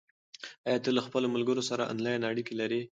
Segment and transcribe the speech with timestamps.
[0.67, 2.79] آیا ته له خپلو ملګرو سره آنلاین اړیکه لرې؟